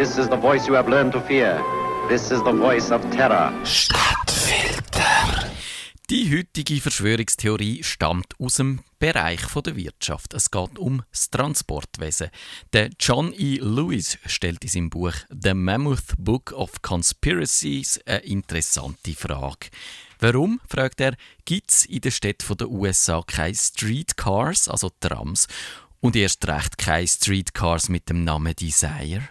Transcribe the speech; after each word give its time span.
This 0.00 0.16
is 0.16 0.30
the 0.30 0.36
voice 0.36 0.66
you 0.66 0.74
have 0.76 0.88
learned 0.88 1.12
to 1.12 1.20
fear. 1.20 1.62
This 2.08 2.30
is 2.30 2.42
the 2.42 2.52
voice 2.52 2.90
of 2.90 3.02
terror. 3.10 3.52
Stadtfilter. 3.66 5.46
Die 6.08 6.34
heutige 6.34 6.80
Verschwörungstheorie 6.80 7.82
stammt 7.82 8.32
aus 8.40 8.54
dem 8.54 8.80
Bereich 8.98 9.42
der 9.44 9.76
Wirtschaft. 9.76 10.32
Es 10.32 10.50
geht 10.50 10.78
um 10.78 11.02
das 11.10 11.28
Transportwesen. 11.28 12.30
Der 12.72 12.88
John 12.98 13.34
E. 13.36 13.58
Lewis 13.58 14.16
stellt 14.24 14.64
in 14.64 14.70
seinem 14.70 14.88
Buch 14.88 15.12
The 15.28 15.52
Mammoth 15.52 16.14
Book 16.16 16.52
of 16.52 16.80
Conspiracies 16.80 18.00
eine 18.06 18.20
interessante 18.20 19.12
Frage. 19.12 19.68
Warum, 20.18 20.62
fragt 20.66 21.02
er, 21.02 21.14
gibt 21.44 21.72
es 21.72 21.84
in 21.84 22.00
den 22.00 22.10
Städten 22.10 22.56
der 22.56 22.70
USA 22.70 23.22
keine 23.26 23.54
Streetcars, 23.54 24.66
also 24.66 24.90
Trams, 24.98 25.46
und 26.00 26.16
erst 26.16 26.48
recht 26.48 26.78
keine 26.78 27.06
Streetcars 27.06 27.90
mit 27.90 28.08
dem 28.08 28.24
Namen 28.24 28.56
Desire? 28.56 29.28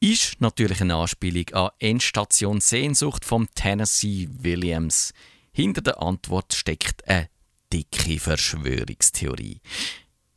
Ist 0.00 0.40
natürlich 0.40 0.80
eine 0.80 0.96
Anspielung 0.96 1.48
an 1.54 1.70
Endstation 1.78 2.60
Sehnsucht 2.60 3.24
vom 3.24 3.48
Tennessee 3.54 4.28
Williams. 4.30 5.12
Hinter 5.52 5.80
der 5.80 6.02
Antwort 6.02 6.52
steckt 6.52 7.08
eine 7.08 7.30
dicke 7.72 8.20
Verschwörungstheorie. 8.20 9.60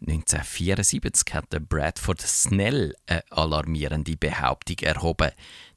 1974 0.00 1.34
hat 1.34 1.52
der 1.52 1.60
Bradford 1.60 2.22
Snell 2.22 2.94
eine 3.06 3.22
alarmierende 3.30 4.16
Behauptung 4.16 4.78
erhoben. 4.78 5.30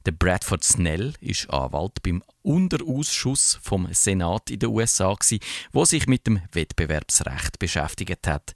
Der 0.06 0.12
Bradford 0.12 0.64
Snell 0.64 1.12
ist 1.20 1.50
Anwalt 1.50 2.02
beim 2.02 2.22
Unterausschuss 2.42 3.58
vom 3.62 3.92
Senat 3.92 4.50
in 4.50 4.60
den 4.60 4.70
USA, 4.70 5.16
wo 5.72 5.84
sich 5.84 6.06
mit 6.06 6.26
dem 6.26 6.40
Wettbewerbsrecht 6.52 7.58
beschäftigt 7.58 8.26
hat. 8.26 8.54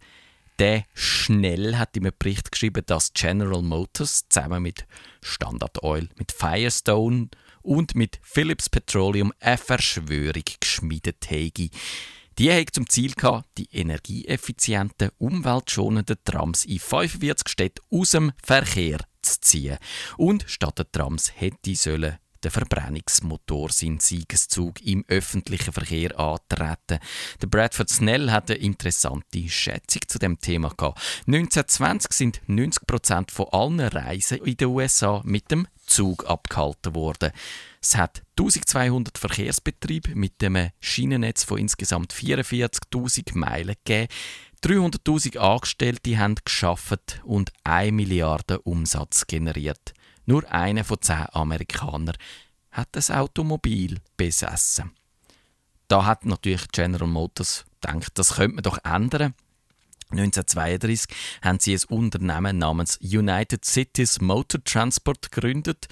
Der 0.59 0.85
Schnell 0.93 1.77
hat 1.77 1.97
im 1.97 2.11
Bericht 2.19 2.51
geschrieben, 2.51 2.83
dass 2.85 3.13
General 3.13 3.63
Motors 3.63 4.29
zusammen 4.29 4.65
mit 4.65 4.87
Standard 5.23 5.85
Oil, 5.85 6.09
mit 6.17 6.33
Firestone 6.33 7.29
und 7.63 7.95
mit 7.95 8.19
Philips 8.23 8.69
Petroleum 8.69 9.33
eine 9.39 9.57
Verschwörung 9.57 10.43
geschmiedet 10.59 11.31
hätte. 11.31 11.71
Die 12.39 12.53
hat 12.53 12.71
zum 12.73 12.89
Ziel 12.89 13.13
gehabt, 13.13 13.49
die 13.57 13.69
energieeffizienten, 13.71 15.11
umweltschonenden 15.19 16.17
Trams 16.25 16.65
in 16.65 16.81
45 16.81 17.49
Städten 17.49 17.85
aus 17.91 18.11
dem 18.11 18.33
Verkehr 18.43 18.99
zu 19.23 19.41
ziehen. 19.41 19.79
Und 20.17 20.45
statt 20.49 20.79
der 20.79 20.91
Trams 20.91 21.33
hätte 21.37 21.77
sollen 21.77 22.19
der 22.45 22.51
Verbrennungsmotor 22.51 23.71
seinen 23.71 24.01
Siegeszug 24.01 24.81
im 24.85 25.05
öffentlichen 25.09 25.73
Verkehr 25.73 26.19
antreten. 26.19 26.99
Der 27.43 27.47
Bradford 27.47 27.89
Snell 27.89 28.31
hat 28.31 28.51
eine 28.51 28.61
interessante 28.61 29.49
Schätzung 29.49 30.03
zu 30.07 30.19
dem 30.19 30.39
Thema 30.41 30.69
gehabt. 30.71 31.01
1920 31.27 32.13
sind 32.13 32.41
90 32.47 32.87
Prozent 32.87 33.31
von 33.31 33.47
allen 33.53 33.81
Reisen 33.81 34.39
in 34.39 34.57
den 34.57 34.69
USA 34.69 35.23
mit 35.25 35.51
dem 35.51 35.67
Zug 35.87 36.29
abgehalten 36.29 36.95
worden. 36.95 37.33
Es 37.81 37.97
hat 37.97 38.23
1200 38.39 39.19
Verkehrsbetriebe 39.19 40.15
mit 40.15 40.43
einem 40.43 40.71
Schienennetz 40.81 41.45
von 41.45 41.59
insgesamt 41.59 42.13
44.000 42.13 43.37
Meilen 43.37 43.75
gegeben. 43.85 44.09
300.000 44.63 45.39
Angestellte 45.39 46.19
haben 46.19 46.35
geschafft 46.45 47.21
und 47.25 47.53
1 47.65 47.93
Milliarde 47.93 48.61
Umsatz 48.61 49.27
generiert. 49.27 49.95
Nur 50.29 50.47
einer 50.53 50.85
von 50.85 51.01
zehn 51.01 51.25
Amerikanern 51.33 52.15
hat 52.71 52.95
ein 52.95 53.17
Automobil 53.17 53.99
besessen. 54.19 54.93
Da 55.89 56.05
hat 56.05 56.27
natürlich 56.27 56.69
General 56.71 57.09
Motors 57.09 57.65
gedacht, 57.81 58.13
das 58.13 58.35
könnte 58.35 58.57
man 58.57 58.63
doch 58.63 58.77
ändern. 58.85 59.33
1932 60.11 61.17
haben 61.41 61.61
sie 61.61 61.73
ein 61.73 61.83
Unternehmen 61.89 62.59
namens 62.59 62.99
United 62.99 63.65
Cities 63.65 64.21
Motor 64.21 64.63
Transport 64.65 65.33
gegründet. 65.33 65.89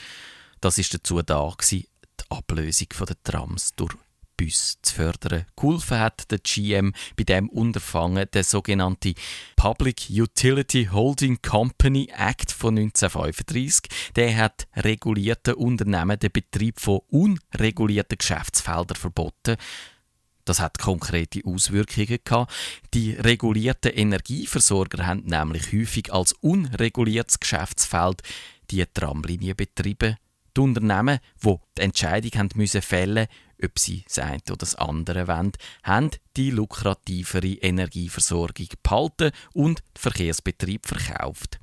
Das 0.61 0.77
ist 0.77 0.93
dazu 0.93 1.23
da, 1.23 1.55
die 1.71 1.89
Ablösung 2.29 2.89
der 3.09 3.23
Trams 3.25 3.75
durch 3.75 3.95
Bus 4.37 4.79
zu 4.83 4.95
fördern. 4.95 5.47
Geholfen 5.57 5.99
hat 5.99 6.31
der 6.31 6.39
GM 6.39 6.93
bei 7.17 7.25
dem 7.25 7.49
Unterfangen 7.49 8.27
der 8.33 8.45
sogenannte 8.45 9.15
Public 9.57 10.09
Utility 10.11 10.89
Holding 10.93 11.41
Company 11.43 12.09
Act 12.17 12.53
von 12.53 12.77
1935. 12.79 13.91
Der 14.15 14.37
hat 14.37 14.67
regulierten 14.77 15.55
Unternehmen 15.55 16.19
den 16.19 16.33
Betrieb 16.33 16.81
von 16.81 17.01
unregulierten 17.09 18.19
Geschäftsfeldern 18.19 18.97
verboten. 18.97 19.57
Das 20.45 20.61
hat 20.61 20.79
konkrete 20.79 21.41
Auswirkungen 21.45 22.19
gehabt. 22.23 22.53
Die 22.95 23.13
regulierten 23.13 23.93
Energieversorger 23.93 25.05
haben 25.07 25.25
nämlich 25.25 25.73
häufig 25.73 26.13
als 26.13 26.33
unreguliertes 26.35 27.41
Geschäftsfeld 27.41 28.23
die 28.71 28.85
Tramlinie 28.87 29.55
betrieben. 29.55 30.17
Die 30.57 30.61
Unternehmen, 30.61 31.19
die 31.45 31.57
die 31.77 31.83
Entscheidung 31.83 32.31
haben 32.37 32.51
müssen 32.55 32.81
fällen 32.81 33.27
ob 33.63 33.79
sie 33.79 34.05
das 34.07 34.19
eine 34.19 34.41
oder 34.49 34.57
das 34.57 34.75
andere 34.75 35.29
wollen, 35.29 35.53
haben 35.83 36.11
die 36.37 36.51
lukrativere 36.51 37.55
Energieversorgung 37.55 38.69
behalten 38.83 39.31
und 39.53 39.79
den 39.79 40.01
Verkehrsbetrieb 40.01 40.87
verkauft. 40.87 41.59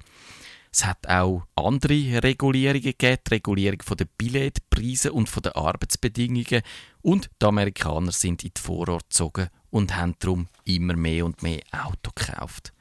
Es 0.72 0.86
hat 0.86 1.08
auch 1.08 1.44
andere 1.56 2.24
Regulierungen 2.24 2.82
gegeben, 2.82 3.20
die 3.28 3.34
Regulierung 3.36 3.80
der 3.96 4.08
Billetpreise 4.18 5.14
und 5.14 5.30
der 5.46 5.56
Arbeitsbedingungen. 5.56 6.64
Und 7.04 7.30
die 7.40 7.46
Amerikaner 7.46 8.12
sind 8.12 8.44
in 8.44 8.52
die 8.58 8.62
Vorort 8.62 9.04
gezogen 9.04 9.50
und 9.70 9.96
haben 9.96 10.16
darum 10.18 10.48
immer 10.66 10.96
mehr 10.96 11.26
und 11.26 11.44
mehr 11.44 11.62
Auto 11.72 12.10
gekauft. 12.16 12.74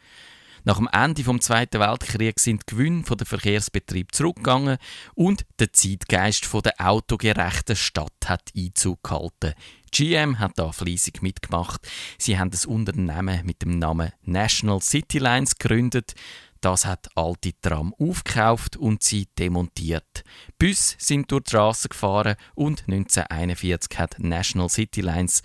Nach 0.65 0.77
dem 0.77 0.89
Ende 0.93 1.25
des 1.25 1.41
Zweiten 1.41 1.81
Weltkriegs 1.81 2.45
sind 2.45 2.63
die 2.63 2.75
Gewinne 2.75 3.03
der 3.03 3.27
Verkehrsbetrieb 3.27 4.15
zurückgegangen 4.15 4.79
und 5.15 5.45
der 5.59 5.73
Zeitgeist 5.73 6.49
der 6.65 6.75
autogerechten 6.79 7.75
Stadt 7.75 8.13
hat 8.27 8.53
Einzug 8.57 9.03
gehalten. 9.03 9.55
GM 9.91 10.39
hat 10.39 10.53
da 10.57 10.71
fließig 10.71 11.21
mitgemacht. 11.21 11.81
Sie 12.17 12.39
haben 12.39 12.51
das 12.51 12.65
Unternehmen 12.65 13.45
mit 13.45 13.63
dem 13.63 13.79
Namen 13.79 14.13
National 14.23 14.81
City 14.81 15.19
Lines 15.19 15.57
gegründet. 15.57 16.15
Das 16.61 16.87
hat 16.87 17.09
alte 17.17 17.51
Tram 17.61 17.93
aufgekauft 17.99 18.77
und 18.77 19.03
sie 19.03 19.27
demontiert. 19.37 20.23
Bus 20.59 20.95
sind 20.97 21.33
durch 21.33 21.43
die 21.43 21.51
Straße 21.51 21.89
gefahren 21.89 22.37
und 22.55 22.85
1941 22.87 23.99
hat 23.99 24.21
National 24.21 24.69
City 24.69 25.01
Lines 25.01 25.43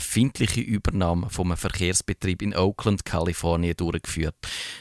findliche 0.00 0.60
Übernahme 0.60 1.28
vom 1.30 1.56
Verkehrsbetrieb 1.56 2.42
in 2.42 2.54
Oakland, 2.54 3.04
Kalifornien 3.04 3.76
durchgeführt. 3.76 4.36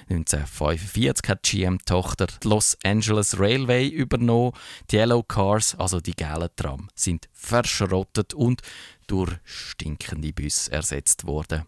1945 0.10 1.30
hat 1.30 1.44
GM-Tochter 1.44 2.28
Los 2.44 2.78
Angeles 2.84 3.40
Railway 3.40 3.88
übernommen. 3.88 4.54
Die 4.90 4.98
Yellow 4.98 5.24
Cars, 5.24 5.76
also 5.76 6.00
die 6.00 6.14
gelben 6.14 6.50
Tram, 6.56 6.90
sind 6.96 7.30
verschrottet 7.34 8.34
und 8.34 8.62
durch 9.08 9.32
stinkende 9.44 10.34
Busse 10.34 10.72
ersetzt 10.72 11.26
worden. 11.26 11.64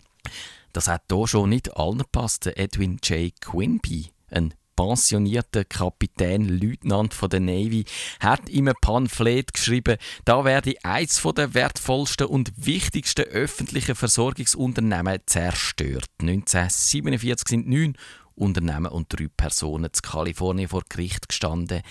Das 0.71 0.87
hat 0.87 1.03
hier 1.11 1.27
schon 1.27 1.49
nicht 1.49 1.77
allen 1.77 1.99
gepasst. 1.99 2.47
Edwin 2.47 2.97
J. 3.03 3.33
Quimby, 3.39 4.11
ein 4.29 4.53
pensionierter 4.75 5.65
Kapitän, 5.65 6.47
Leutnant 6.47 7.13
von 7.13 7.29
der 7.29 7.39
Navy, 7.39 7.85
hat 8.19 8.49
im 8.49 8.71
Pamphlet 8.81 9.53
geschrieben, 9.53 9.97
da 10.25 10.45
werde 10.45 10.75
eins 10.83 11.21
der 11.35 11.53
wertvollsten 11.53 12.27
und 12.27 12.51
wichtigsten 12.57 13.25
öffentlichen 13.25 13.95
Versorgungsunternehmen 13.95 15.19
zerstört. 15.25 16.05
1947 16.21 17.47
sind 17.47 17.67
neun 17.67 17.95
Unternehmen 18.35 18.91
und 18.91 19.07
drei 19.09 19.27
Personen 19.35 19.93
zu 19.93 20.01
Kalifornien 20.01 20.69
vor 20.69 20.83
Gericht 20.89 21.29
gestanden. 21.29 21.81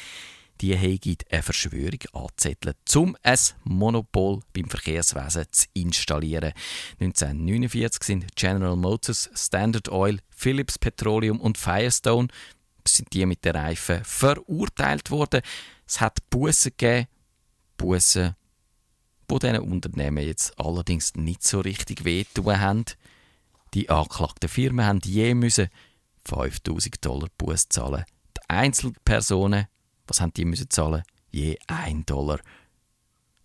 Die 0.61 0.79
haben 0.79 1.17
eine 1.31 1.43
Verschwörung 1.43 1.99
angezettelt, 2.13 2.77
um 2.95 3.17
ein 3.25 3.39
Monopol 3.65 4.41
beim 4.53 4.69
Verkehrswesen 4.69 5.47
zu 5.51 5.67
installieren. 5.75 6.53
1949 7.01 8.03
sind 8.05 8.37
General 8.37 8.77
Motors, 8.77 9.29
Standard 9.35 9.91
Oil, 9.91 10.21
Philips 10.31 10.79
Petroleum 10.79 11.41
und 11.41 11.59
Firestone 11.59 12.29
sind 12.89 13.13
die 13.13 13.27
mit 13.27 13.45
den 13.45 13.57
Reifen 13.57 14.05
verurteilt 14.05 15.11
worden. 15.11 15.43
Es 15.87 16.01
hat 16.01 16.19
Bussen 16.31 16.73
gegeben, 16.77 17.09
Bussen, 17.77 18.37
die 19.31 19.39
diesen 19.39 19.59
Unternehmen 19.59 20.25
jetzt 20.25 20.59
allerdings 20.59 21.15
nicht 21.15 21.43
so 21.43 21.61
richtig 21.61 22.05
wehtun 22.05 22.61
haben. 22.61 22.85
Die 23.75 23.89
angeklagten 23.89 24.49
Firmen 24.49 24.85
haben 24.85 25.01
je 25.05 25.35
müssen 25.35 25.69
5000 26.27 27.05
Dollar 27.05 27.29
Buß 27.39 27.69
zahlen. 27.69 28.05
Die 28.37 28.51
Einzelpersonen, 28.51 29.67
was 30.07 30.21
haben 30.21 30.33
die 30.35 30.45
müssen 30.45 30.71
zahlen? 30.71 31.03
Je 31.31 31.59
1 31.67 32.07
Dollar. 32.07 32.41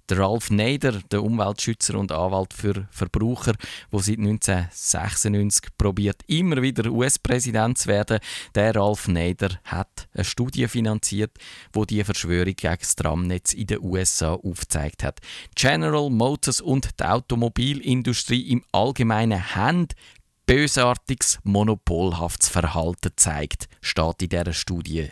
Der 0.10 0.20
Ralf 0.20 0.50
Neider, 0.52 1.02
der 1.12 1.22
Umweltschützer 1.22 2.00
und 2.00 2.14
Anwalt 2.14 2.54
für 2.54 2.88
Verbraucher, 2.92 3.54
der 3.92 4.00
seit 4.00 4.20
1996 4.20 5.66
probiert, 5.78 6.22
immer 6.28 6.62
wieder 6.62 6.90
US-Präsident 6.90 7.78
zu 7.78 7.90
werden, 7.90 8.20
der 8.56 8.74
Ralf 8.74 9.10
Neider 9.10 9.60
hat 9.66 10.08
eine 10.14 10.24
Studie 10.24 10.70
finanziert, 10.70 11.32
wo 11.74 11.84
die 11.84 12.06
Verschwörung 12.06 12.56
gegen 12.56 12.78
das 12.80 12.96
Tramnetz 12.96 13.52
in 13.52 13.68
den 13.68 13.82
USA 13.82 14.36
aufgezeigt 14.36 15.04
hat. 15.04 15.20
General 15.56 16.10
Motors 16.10 16.62
und 16.62 16.98
die 17.02 17.04
Automobilindustrie 17.04 18.50
im 18.50 18.64
Allgemeinen 18.72 19.56
haben 19.56 19.90
bösartiges, 20.46 21.40
monopolhaftes 21.44 22.48
Verhalten 22.48 23.12
zeigt, 23.18 23.68
steht 23.82 24.22
in 24.22 24.30
dieser 24.30 24.54
Studie. 24.54 25.10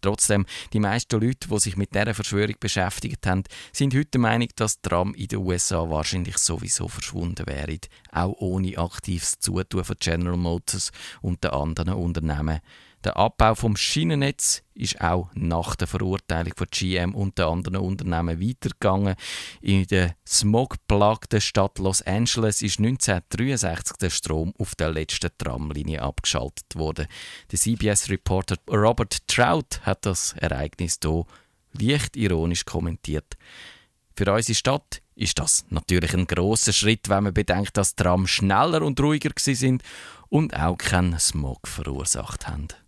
Trotzdem, 0.00 0.46
die 0.72 0.80
meisten 0.80 1.20
Leute, 1.20 1.48
die 1.48 1.58
sich 1.58 1.76
mit 1.76 1.94
dieser 1.94 2.14
Verschwörung 2.14 2.56
beschäftigt 2.58 3.26
haben, 3.26 3.44
sind 3.72 3.94
heute 3.94 4.10
der 4.12 4.20
Meinung, 4.20 4.48
dass 4.56 4.80
Tram 4.80 5.14
in 5.14 5.28
den 5.28 5.40
USA 5.40 5.88
wahrscheinlich 5.88 6.38
sowieso 6.38 6.88
verschwunden 6.88 7.46
wäre, 7.46 7.78
auch 8.12 8.34
ohne 8.38 8.78
aktives 8.78 9.38
Zutun 9.38 9.84
von 9.84 9.96
General 9.98 10.36
Motors 10.36 10.92
und 11.20 11.44
den 11.44 11.50
anderen 11.50 11.94
Unternehmen. 11.94 12.60
Der 13.02 13.16
Abbau 13.16 13.54
vom 13.54 13.76
Schienennetz 13.76 14.62
ist 14.74 15.00
auch 15.00 15.30
nach 15.32 15.74
der 15.74 15.86
Verurteilung 15.86 16.52
von 16.54 16.66
GM 16.70 17.14
und 17.14 17.38
den 17.38 17.46
anderen 17.46 17.76
Unternehmen 17.78 18.40
weitergegangen. 18.40 19.16
In 19.62 19.86
der 19.86 20.16
smogplagten 20.26 21.40
Stadt 21.40 21.78
Los 21.78 22.02
Angeles 22.02 22.60
ist 22.60 22.78
1963 22.78 23.96
der 23.96 24.10
Strom 24.10 24.52
auf 24.58 24.74
der 24.74 24.90
letzten 24.90 25.30
Tramlinie 25.38 26.02
abgeschaltet 26.02 26.76
worden. 26.76 27.06
Der 27.50 27.58
CBS-Reporter 27.58 28.56
Robert 28.68 29.26
Trout 29.26 29.80
hat 29.82 30.04
das 30.04 30.34
Ereignis 30.34 30.98
hier 31.02 31.24
leicht 31.72 32.16
ironisch 32.16 32.66
kommentiert. 32.66 33.38
Für 34.14 34.30
unsere 34.34 34.54
Stadt 34.54 35.00
ist 35.14 35.38
das 35.38 35.64
natürlich 35.70 36.12
ein 36.12 36.26
großer 36.26 36.74
Schritt, 36.74 37.08
wenn 37.08 37.24
man 37.24 37.34
bedenkt, 37.34 37.78
dass 37.78 37.94
Tram 37.94 38.26
schneller 38.26 38.82
und 38.82 39.00
ruhiger 39.00 39.30
sind 39.36 39.82
und 40.28 40.54
auch 40.54 40.76
keinen 40.76 41.18
Smog 41.18 41.66
verursacht 41.66 42.46
haben. 42.46 42.68